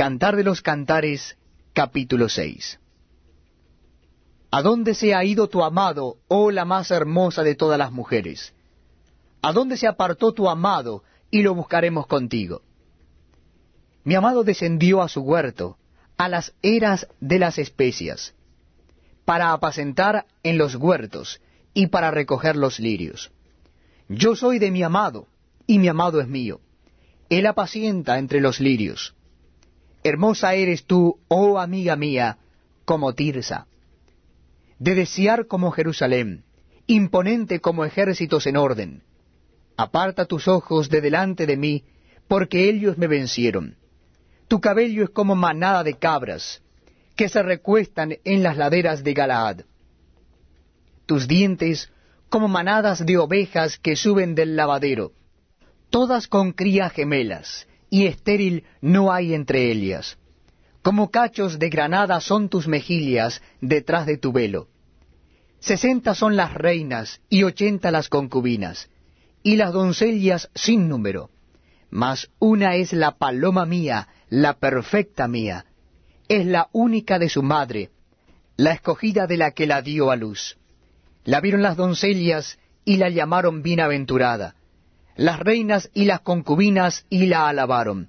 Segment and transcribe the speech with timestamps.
[0.00, 1.36] Cantar de los Cantares,
[1.74, 2.80] capítulo 6.
[4.50, 8.54] ¿A dónde se ha ido tu amado, oh la más hermosa de todas las mujeres?
[9.42, 12.62] ¿A dónde se apartó tu amado, y lo buscaremos contigo?
[14.02, 15.76] Mi amado descendió a su huerto,
[16.16, 18.32] a las eras de las especias,
[19.26, 21.42] para apacentar en los huertos
[21.74, 23.32] y para recoger los lirios.
[24.08, 25.26] Yo soy de mi amado,
[25.66, 26.62] y mi amado es mío.
[27.28, 29.14] Él apacienta entre los lirios.
[30.02, 32.38] Hermosa eres tú, oh amiga mía,
[32.84, 33.66] como Tirsa.
[34.78, 36.44] De desear como Jerusalén,
[36.86, 39.02] imponente como ejércitos en orden.
[39.76, 41.84] Aparta tus ojos de delante de mí,
[42.28, 43.76] porque ellos me vencieron.
[44.48, 46.62] Tu cabello es como manada de cabras,
[47.14, 49.60] que se recuestan en las laderas de Galaad.
[51.06, 51.90] Tus dientes
[52.30, 55.12] como manadas de ovejas que suben del lavadero,
[55.90, 60.16] todas con cría gemelas, y estéril no hay entre ellas.
[60.82, 64.68] Como cachos de granada son tus mejillas detrás de tu velo.
[65.58, 68.88] Sesenta son las reinas y ochenta las concubinas,
[69.42, 71.28] y las doncellas sin número.
[71.90, 75.66] Mas una es la paloma mía, la perfecta mía,
[76.28, 77.90] es la única de su madre,
[78.56, 80.56] la escogida de la que la dio a luz.
[81.24, 84.54] La vieron las doncellas y la llamaron bienaventurada
[85.16, 88.08] las reinas y las concubinas y la alabaron.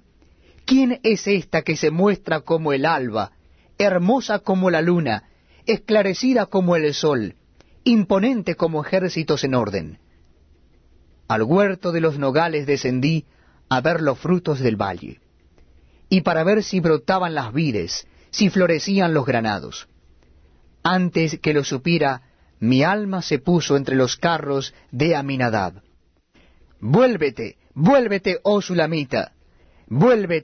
[0.64, 3.32] ¿Quién es esta que se muestra como el alba,
[3.78, 5.24] hermosa como la luna,
[5.66, 7.34] esclarecida como el sol,
[7.84, 9.98] imponente como ejércitos en orden?
[11.28, 13.26] Al huerto de los nogales descendí
[13.68, 15.20] a ver los frutos del valle,
[16.08, 19.88] y para ver si brotaban las vides, si florecían los granados.
[20.82, 22.22] Antes que lo supiera,
[22.60, 25.82] mi alma se puso entre los carros de Aminadab
[26.84, 29.30] Vuélvete, vuélvete, oh Sulamita,
[29.86, 30.40] vuélvete